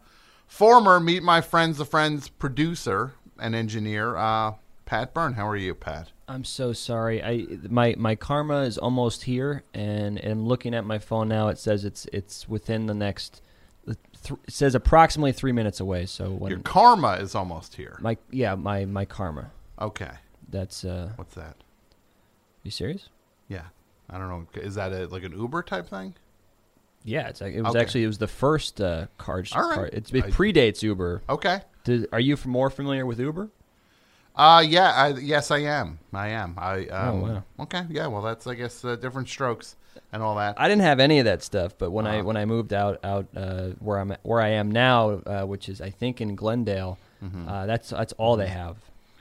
[0.48, 4.54] former Meet My Friends, the Friends producer and engineer, uh,
[4.86, 5.34] Pat Byrne.
[5.34, 6.08] How are you, Pat?
[6.27, 7.22] I'm so sorry.
[7.22, 11.48] I my my karma is almost here, and and I'm looking at my phone now,
[11.48, 13.41] it says it's it's within the next.
[13.86, 13.96] Th-
[14.46, 16.04] it says approximately three minutes away.
[16.06, 17.96] So when Your karma is almost here.
[18.00, 19.52] my yeah my my karma.
[19.80, 20.10] Okay,
[20.50, 21.12] That's uh.
[21.16, 21.56] what's that?
[22.62, 23.08] You serious?
[23.48, 23.66] Yeah,
[24.10, 24.46] I don't know.
[24.60, 26.14] Is that a, like an Uber type thing?
[27.04, 27.80] Yeah, it's it was Okay.
[27.80, 29.48] actually it was the first uh, card.
[29.54, 29.74] All right.
[29.74, 31.22] card- It's, it predates Uber.
[31.28, 31.60] Okay.
[31.84, 33.48] Did, are you more familiar with Uber?
[34.36, 35.98] Uh yeah, I, yes, I am.
[36.12, 36.54] I am.
[36.58, 37.42] I um, Oh, wow.
[37.60, 38.06] Okay, yeah.
[38.06, 39.74] Well, that's I guess uh, different strokes
[40.12, 40.54] and all that.
[40.60, 42.25] I didn't have any of that stuff, but when I Uh-huh.
[42.28, 45.69] when I moved out out uh, where I'm at, where I am now, uh, which
[45.69, 47.48] is I think in Glendale, Mm-hmm.
[47.48, 48.76] uh, that's that's all they have.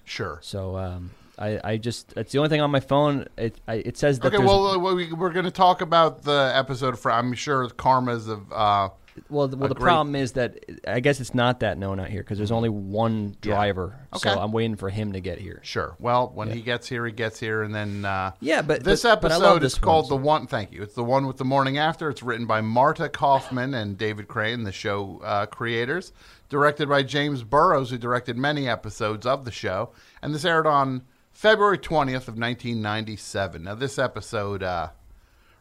[0.05, 0.37] Sure.
[0.43, 3.27] So um, I, I just it's the only thing on my phone.
[3.37, 6.51] It I, it says that Okay, well, uh, we, we're going to talk about the
[6.55, 7.11] episode for.
[7.11, 8.51] I'm sure karma's of.
[8.51, 8.89] Uh,
[9.29, 12.09] well, the- well the great- problem is that I guess it's not that known out
[12.09, 13.55] here because there's only one Yeah.
[13.55, 13.99] driver.
[14.15, 14.29] Okay.
[14.31, 15.59] So I'm waiting for him to get here.
[15.63, 15.95] sure.
[15.99, 16.53] Well, when Yeah.
[16.55, 18.05] he gets here, he gets here, and then.
[18.05, 20.21] Uh, Yeah, but this but- but episode love is this called one.
[20.21, 20.47] the one.
[20.47, 20.81] Thank you.
[20.83, 22.09] It's the one with the morning after.
[22.09, 26.13] It's written by Marta Kauffman and David Crane, the show uh, creators.
[26.49, 29.89] Directed by James Burrows, who directed many episodes of the show,
[30.21, 31.01] and this aired on
[31.37, 33.65] February twentieth of nineteen ninety seven.
[33.65, 34.89] Now, this episode, uh,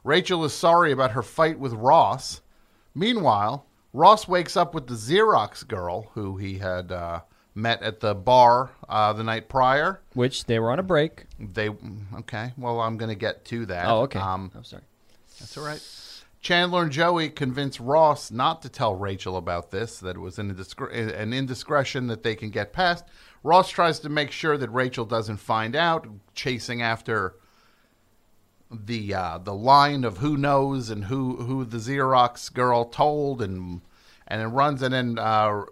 [0.05, 2.41] Rachel is sorry about her fight with Ross.
[2.95, 7.21] Meanwhile, Ross wakes up with the Xerox girl who he had uh,
[7.55, 10.01] met at the bar uh, the night prior.
[10.15, 11.27] which they were on a break.
[11.39, 11.69] They
[12.21, 12.55] okay.
[12.57, 13.87] Well, I'm going to get to that.
[13.87, 14.19] Oh, okay.
[14.19, 14.85] Um, I'm sorry.
[15.39, 15.83] that's all right.
[16.41, 20.51] Chandler and Joey convince Ross not to tell Rachel about this, that it was an,
[20.51, 23.05] indiscre- an indiscretion that they can get past.
[23.43, 27.35] Ross tries to make sure that Rachel doesn't find out, chasing after
[28.71, 33.81] the uh, the line of who knows and who, who the Xerox girl told, and
[34.27, 35.63] and it runs, and then uh,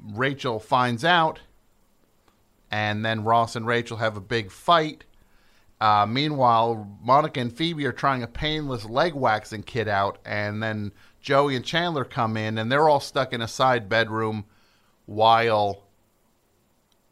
[0.00, 1.40] Rachel finds out,
[2.70, 5.04] and then Ross and Rachel have a big fight.
[5.82, 10.92] Uh, meanwhile, Monica and Phoebe are trying a painless leg waxing kit out, and then
[11.20, 14.44] Joey and Chandler come in, and they're all stuck in a side bedroom
[15.06, 15.82] while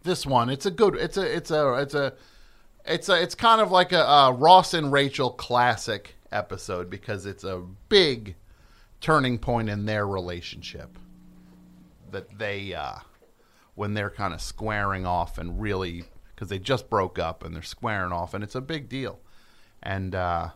[0.03, 2.13] this one, it's a good, it's a, it's a, it's a,
[2.87, 7.45] it's a, it's kind of like a, a Ross and Rachel classic episode because it's
[7.45, 8.35] a big
[9.01, 10.99] turning point in their relationship
[12.11, 12.97] that they uh,
[13.75, 16.05] when they're kind of squaring off and really
[16.35, 19.19] because they just broke up and they're squaring off and it's a big deal
[19.83, 20.49] and uh,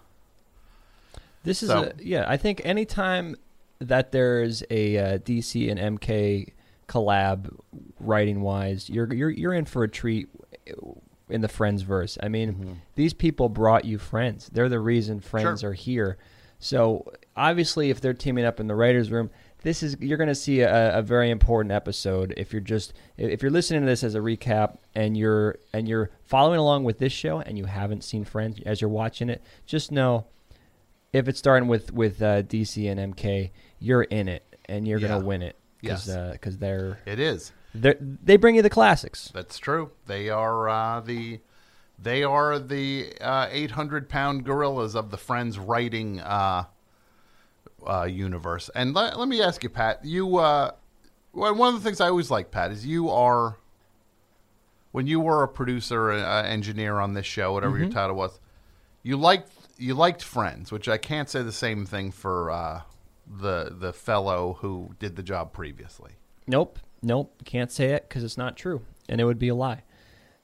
[1.42, 2.24] This is So- a yeah.
[2.28, 3.36] I think anytime
[3.81, 6.53] that there's a uh, DC and MK
[6.88, 7.55] collab
[8.00, 10.29] writing wise, you're you're you're in for a treat
[11.29, 12.19] in the Friends verse.
[12.23, 12.73] I mean, Mm-hmm.
[12.94, 14.50] these people brought you friends.
[14.53, 15.71] They're the reason Friends Sure.
[15.71, 16.19] are here.
[16.59, 19.31] So obviously, if they're teaming up in the writers' room.
[19.62, 23.41] This is you're going to see a, a very important episode if you're just if
[23.41, 27.15] you're listening to this as a recap and you're and you're following along with this
[27.15, 30.26] show and you haven't seen Friends as you're watching it, just know
[31.14, 35.20] if it's starting with with uh, DC and MK, you're in it and you're gonna
[35.20, 36.06] win it Yes.
[36.32, 37.52] because they're it is.
[37.75, 39.31] they they bring you the classics.
[39.34, 39.90] that's true.
[40.06, 41.40] They are uh, the
[41.99, 46.64] they are the uh, 800 pound gorillas of the friends writing uh,
[47.87, 48.69] uh, universe.
[48.75, 50.72] And let, let me ask you pat you uh,
[51.32, 53.58] well, one of the things i always like pat is you are
[54.93, 58.38] when you were a producer uh, engineer on this show whatever your title was
[59.02, 62.82] you liked you liked friends which i can't say the same thing for uh,
[63.26, 66.12] the the fellow who did the job previously
[66.47, 69.82] Nope, nope, can't say it because it's not true, and it would be a lie.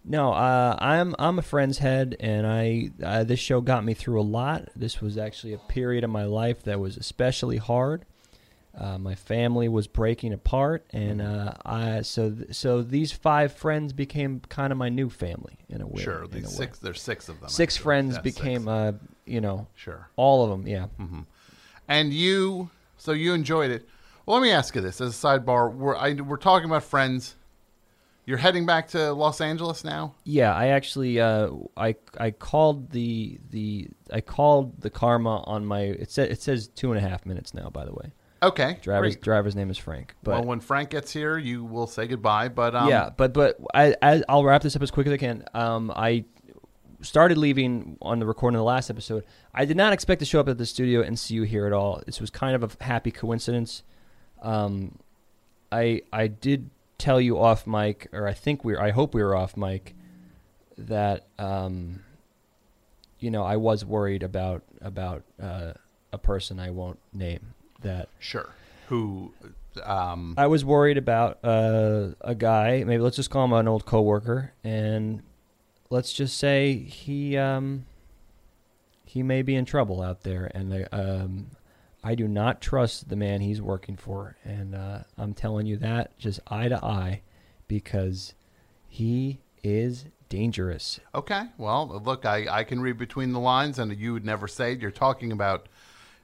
[0.03, 4.19] No, uh, I'm I'm a friend's head, and I uh, this show got me through
[4.19, 4.71] a lot.
[4.75, 8.07] This was actually a period of my life that was especially hard.
[8.75, 13.93] Uh, my family was breaking apart, and uh, I so th- so these five friends
[13.93, 16.03] became kind of my new family in a way.
[16.03, 16.55] Sure, these a way.
[16.67, 16.79] six.
[16.79, 17.51] There's six of them.
[17.51, 17.83] Six actually.
[17.83, 18.69] friends Yeah, became, six.
[18.69, 18.93] uh,
[19.31, 20.11] you know, sure.
[20.17, 20.67] all of them.
[20.67, 20.87] Yeah.
[21.89, 23.89] And you, so you enjoyed it.
[24.27, 25.73] Well, let me ask you this as a sidebar.
[25.73, 27.37] We're I, we're talking about friends.
[28.27, 30.15] You're heading back to Los Angeles now.
[30.25, 35.81] Yeah, I actually uh, I I called the the I called the karma on my
[35.81, 37.71] it says it says two and a half minutes now.
[37.71, 38.13] By the way,
[38.43, 39.23] Okay, driver's great.
[39.23, 40.15] driver's name is Frank.
[40.23, 42.49] But well, when Frank gets here, you will say goodbye.
[42.49, 45.19] But um, yeah, but but I, I I'll wrap this up as quick as I
[45.19, 45.45] can.
[45.53, 46.25] Um, I
[47.03, 49.25] started leaving on the recording of the last episode.
[49.55, 51.73] I did not expect to show up at the studio and see you here at
[51.73, 52.03] all.
[52.07, 53.83] This was kind of a happy coincidence.
[54.43, 54.99] Um,
[55.73, 59.23] I I did tell you off mic, or I think we are I hope we
[59.23, 59.95] were off mic,
[60.77, 62.01] that um,
[63.19, 65.73] you know I was worried about about uh,
[66.13, 68.51] a person I won't name that sure.
[68.89, 69.33] Who?
[69.85, 72.83] Um, I was worried about uh, a guy.
[72.85, 75.23] Maybe let's just call him an old coworker, and
[75.91, 77.85] let's just say he um,
[79.05, 81.49] he may be in trouble out there, and um,
[82.03, 86.17] I do not trust the man he's working for, and uh, I'm telling you that
[86.19, 87.23] just eye to eye,
[87.69, 88.35] because
[88.89, 91.01] he is dangerous.
[91.15, 91.43] okay.
[91.59, 94.81] Well, look, I I can read between the lines, and you would never say it.
[94.81, 95.69] You're talking about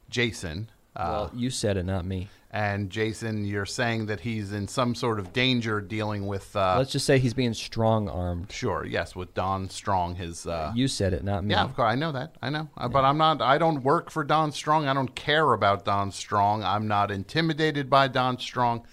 [0.09, 0.71] Jason.
[0.95, 2.29] Uh, well, you said it, not me.
[2.57, 6.57] And Jason, you're saying that he's in some sort of danger dealing with.
[6.57, 8.51] Uh, Let's just say he's being strong armed.
[8.51, 10.47] sure, yes, with Don Strong, his.
[10.47, 11.53] Uh, You said it, not me.
[11.53, 12.35] Yeah, of course, I know that.
[12.41, 13.43] I know, Uh, but I'm not.
[13.43, 14.89] I don't work for Don Strong.
[14.89, 16.65] I don't care about Don Strong.
[16.65, 18.87] I'm not intimidated by Don Strong.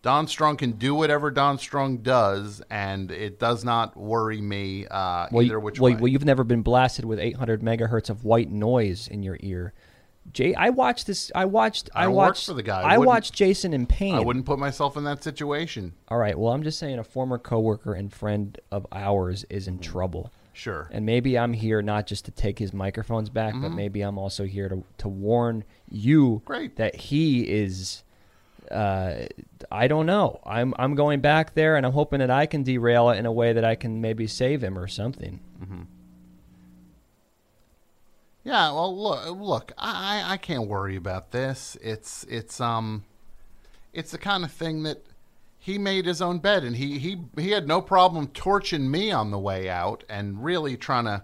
[0.00, 5.26] Don Strong can do whatever Don Strong does, and it does not worry me uh,
[5.30, 6.00] well, either which well, way.
[6.00, 9.74] well, you've never been blasted with 800 megahertz of white noise in your ear.
[10.32, 11.30] Jay, I watched this.
[11.34, 11.90] I watched.
[11.94, 12.80] I I, watched for the guy.
[12.82, 14.14] I I watched Jason in pain.
[14.14, 15.94] I wouldn't put myself in that situation.
[16.08, 16.38] All right.
[16.38, 20.88] Well, I'm just saying, a former coworker and friend of ours is in trouble, Sure.
[20.92, 23.62] and maybe I'm here not just to take his microphones back, Mm-hmm.
[23.62, 26.76] but maybe I'm also here to to warn you Great.
[26.76, 28.02] that he is.
[28.70, 29.26] Uh,
[29.70, 30.40] I don't know.
[30.46, 33.32] I'm I'm going back there, and I'm hoping that I can derail it in a
[33.32, 35.40] way that I can maybe save him or something.
[38.44, 41.76] Yeah, well, look, look, I, I can't worry about this.
[41.80, 43.04] It's it's um,
[43.92, 45.04] it's the kind of thing that
[45.58, 49.30] he made his own bed, and he he he had no problem torching me on
[49.30, 51.22] the way out, and really trying to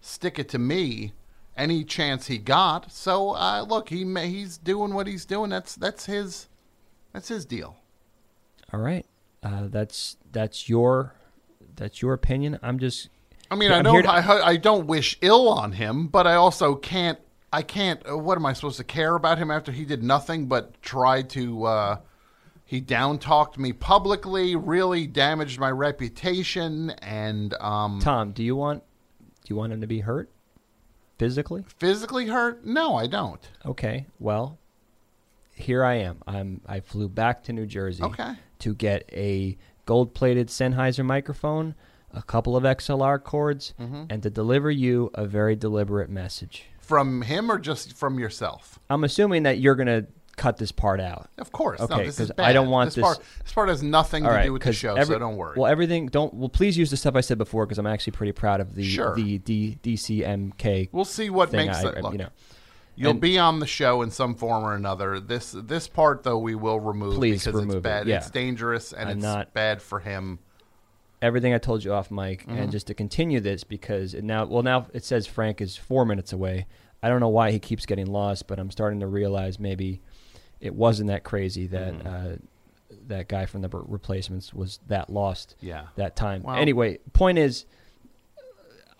[0.00, 1.12] stick it to me
[1.56, 2.90] any chance he got.
[2.90, 5.50] So uh, look, he he's doing what he's doing.
[5.50, 6.48] That's that's his
[7.12, 7.76] that's his deal.
[8.72, 9.06] All right.
[9.42, 11.14] Uh, that's that's your
[11.76, 12.58] that's your opinion.
[12.62, 13.10] I'm just
[13.50, 16.34] I mean, I I'm don't, to- I, I don't wish ill on him, but I
[16.34, 17.18] also can't,
[17.52, 18.00] I can't.
[18.08, 21.22] Uh, what am I supposed to care about him after he did nothing but try
[21.22, 21.64] to?
[21.64, 21.96] Uh,
[22.64, 28.32] he down talked me publicly, really damaged my reputation, and um, Tom.
[28.32, 28.82] Do you want
[29.44, 30.30] do you want him to be hurt?
[31.18, 31.64] physically?
[31.78, 32.64] Physically hurt?
[32.66, 33.40] No, I don't.
[33.64, 34.06] Okay.
[34.18, 34.58] Well,
[35.54, 36.20] here I am.
[36.26, 38.32] I'm I flew back to New Jersey Okay.
[38.58, 41.76] to get a gold-plated Sennheiser microphone,
[42.14, 44.04] a couple of XLR cords, Mm-hmm.
[44.10, 46.64] and to deliver you a very deliberate message.
[46.80, 48.78] From him or just from yourself?
[48.90, 50.06] I'm assuming that you're going to
[50.36, 51.28] cut this part out.
[51.38, 51.80] Of course.
[51.80, 52.44] Okay, because bad.
[52.44, 53.20] I don't want this, this- part.
[53.44, 55.54] This part has nothing All to do with the show, every- so don't worry.
[55.56, 56.34] Well, everything don't.
[56.34, 58.84] Well, please use the stuff I said before because I'm actually pretty proud of the
[58.84, 59.14] Sure.
[59.14, 62.12] the D, DCMK we'll see what makes I, it look.
[62.12, 62.28] you know,
[62.96, 65.18] You'll and- be on the show in some form or another.
[65.20, 68.06] This this part though we will remove Please because remove it's it, bad.
[68.08, 68.16] yeah.
[68.18, 70.38] It's dangerous and I'm it's not- bad for him.
[71.24, 72.58] Everything I told you off mic, Mm-hmm.
[72.58, 76.04] and just to continue this because it now, well, now it says Frank is four
[76.04, 76.66] minutes away.
[77.02, 80.00] I don't know why he keeps getting lost, but I'm starting to realize maybe
[80.60, 82.06] it wasn't that crazy that Mm-hmm.
[82.08, 82.36] uh,
[83.08, 85.86] that guy from the Re- replacements was that lost Yeah.
[85.96, 86.44] that time.
[86.48, 87.64] Anyway, point is,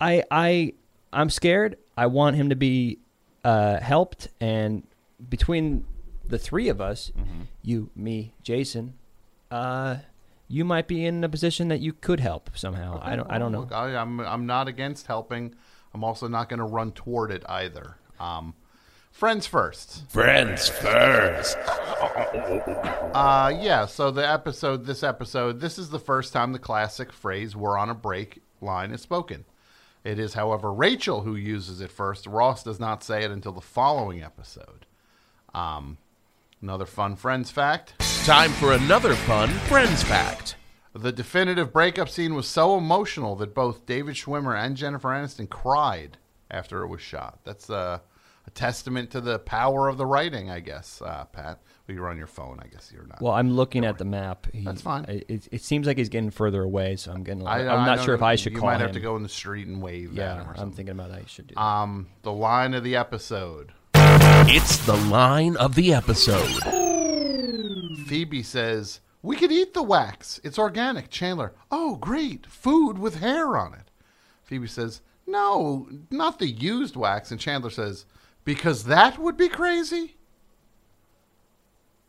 [0.01, 0.73] I I
[1.13, 1.77] I'm scared.
[1.97, 2.99] I want him to be
[3.45, 4.83] uh, helped, and
[5.29, 5.85] between
[6.27, 7.43] the three of us, Mm-hmm.
[7.63, 8.95] you, me, Jason,
[9.51, 9.97] uh,
[10.49, 13.01] you might be in a position that you could help somehow.
[13.03, 13.61] I don't I don't know.
[13.61, 15.55] Look, I, I'm I'm not against helping.
[15.93, 17.97] I'm also not going to run toward it either.
[18.19, 18.55] Um,
[19.13, 20.11] friends first.
[20.11, 21.57] Friends first.
[23.15, 23.87] Uh, yeah.
[23.87, 27.91] So the episode, this episode, this is the first time the classic phrase "we're on
[27.91, 29.45] a break" line is spoken.
[30.03, 32.27] It is, however, Rachel who uses it first.
[32.27, 34.85] Ross does not say it until the following episode.
[35.55, 35.97] Um,
[36.61, 37.95] another fun friends fact.
[38.25, 40.57] Time for another fun Friends fact.
[40.95, 46.17] The definitive breakup scene was so emotional that both David Schwimmer and Jennifer Aniston cried
[46.51, 47.41] after it was shot.
[47.45, 47.99] That's uh,
[48.47, 51.61] a testament to the power of the writing, I guess, uh, Pat.
[51.87, 52.61] Well, you're on your phone.
[52.63, 53.21] I guess you're not.
[53.21, 54.47] Well, I'm looking at the map.
[54.55, 55.05] He, That's fine.
[55.07, 57.47] I- It, it seems like he's getting further away, so I'm getting.
[57.47, 58.23] I, I'm I not sure if.
[58.23, 58.83] I should you call might him.
[58.83, 61.11] have to go in the street and wave at yeah, him or I'm thinking about
[61.11, 61.57] how you should do.
[61.57, 61.61] That.
[61.63, 63.73] Um, the line of the episode.
[63.97, 66.84] It's the line of the episode.
[68.15, 70.39] Phoebe says, "We could eat the wax.
[70.45, 73.91] It's organic." Chandler, "Oh, great, food with hair on it."
[74.45, 78.07] Phoebe says, "No, not the used wax." And Chandler says,
[78.45, 80.17] "Because that would be crazy."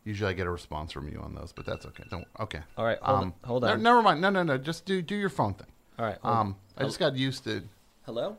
[0.03, 2.03] Usually, I get a response from you on those, but that's okay.
[2.11, 2.27] Don't.
[2.39, 2.61] Okay.
[2.77, 3.81] All right, hold on- hold on.
[3.81, 4.21] never mind.
[4.21, 4.59] No, no, no.
[4.59, 5.71] Just do do your phone thing.
[5.97, 6.19] All right.
[6.23, 7.67] Um, I just got used to
[8.05, 8.37] Hello.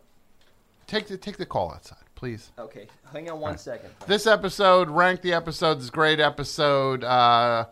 [0.87, 2.51] take the take the call outside, please.
[2.59, 3.91] Okay, hang on one second.
[4.09, 7.05] This episode, rank the episodes, great episode.
[7.05, 7.67] Uh,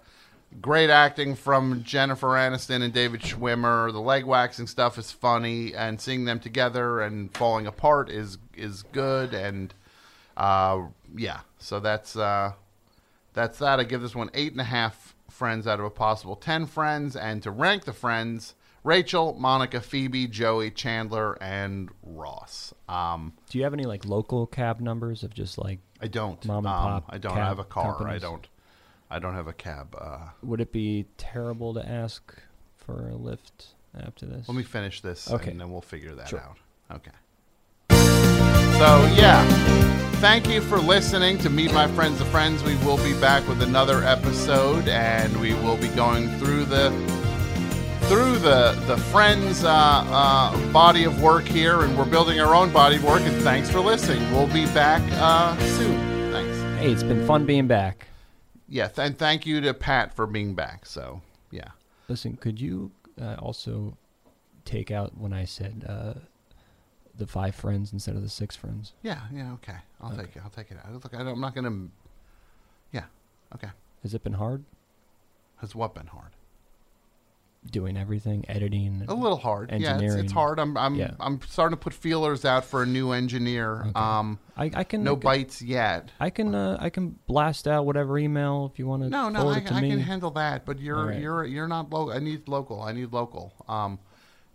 [0.60, 3.90] great acting from Jennifer Aniston and David Schwimmer.
[3.90, 8.84] The leg waxing stuff is funny, and seeing them together and falling apart is is
[8.92, 9.34] good.
[9.34, 9.74] And
[10.36, 10.82] uh,
[11.16, 12.52] yeah, so that's uh,
[13.32, 13.80] that's that.
[13.80, 17.16] I give this one eight and a half friends out of a possible ten friends.
[17.16, 18.54] And to rank the friends.
[18.84, 22.74] Rachel, Monica, Phoebe, Joey, Chandler, and Ross.
[22.88, 25.78] Um, Do you have any like local cab numbers of just like?
[26.00, 26.44] I don't.
[26.44, 28.06] Mom and um, pop I don't have a car.
[28.06, 28.46] I don't.
[29.10, 29.96] I don't have a cab.
[29.98, 32.34] Uh, Would it be terrible to ask
[32.76, 34.48] for a lift after this?
[34.48, 35.50] let me finish this, Okay.
[35.50, 36.40] and then we'll figure that Sure.
[36.40, 36.58] out.
[36.90, 37.10] Okay.
[37.90, 39.46] So yeah,
[40.16, 42.62] thank you for listening to Meet My Friends the Friends.
[42.64, 46.90] We will be back with another episode, and we will be going through the
[48.08, 52.72] through the the Friends uh, uh, body of work here, and we're building our own
[52.72, 53.22] body of work.
[53.22, 54.22] And thanks for listening.
[54.32, 56.30] We'll be back uh, soon.
[56.32, 56.58] Thanks.
[56.80, 58.08] Hey, it's been fun being back.
[58.68, 60.86] Yeah, th- and thank you to Pat for being back.
[60.86, 61.20] So
[61.50, 61.68] yeah.
[62.08, 63.96] Listen, could you uh, also
[64.64, 66.14] take out when I said uh,
[67.16, 68.92] the five friends instead of the six friends?
[69.02, 69.76] Yeah, yeah, okay.
[70.00, 70.22] I'll Okay.
[70.22, 70.42] take it.
[70.44, 70.92] I'll take it out.
[70.92, 71.88] Look, I don't, I'm not gonna.
[72.92, 73.04] Yeah,
[73.54, 73.68] okay.
[74.02, 74.64] Has it been hard
[75.56, 76.32] Has what been hard?
[77.70, 79.04] Doing everything, editing?
[79.08, 79.70] A little hard.
[79.76, 80.58] Yeah, it's, it's hard.
[80.58, 81.12] I'm I'm Yeah.
[81.20, 83.80] I'm starting to put feelers out for a new engineer.
[83.80, 83.92] Okay.
[83.94, 86.10] Um, I, I can no I can- bites yet.
[86.20, 89.08] I can uh, I can blast out whatever email if you want to.
[89.08, 90.64] No, no, I, I can handle that.
[90.64, 91.20] But you're right.
[91.20, 92.12] you're you're not local.
[92.12, 92.82] I need local.
[92.82, 93.52] I need local.
[93.68, 93.98] Um,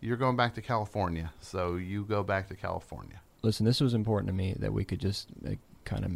[0.02, 3.20] you're going back to California, so you go back to California.
[3.42, 6.12] Listen, this was important to me that we could just like, kind of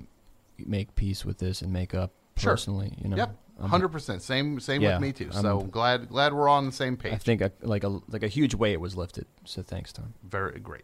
[0.66, 2.52] make peace with this and make up Sure.
[2.54, 2.98] personally.
[3.02, 3.18] You know.
[3.18, 4.22] Yep, hundred percent.
[4.22, 5.30] Same same Yeah, with me too.
[5.34, 7.14] I'm- So glad glad we're on the same page.
[7.14, 9.26] I think a, like a like a huge weight was lifted.
[9.46, 10.14] So thanks, Tom.
[10.24, 10.84] Very great.